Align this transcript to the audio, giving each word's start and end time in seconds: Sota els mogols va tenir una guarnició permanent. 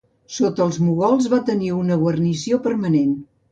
Sota 0.37 0.65
els 0.65 0.79
mogols 0.85 1.29
va 1.35 1.41
tenir 1.51 1.71
una 1.83 1.99
guarnició 2.07 2.61
permanent. 2.67 3.17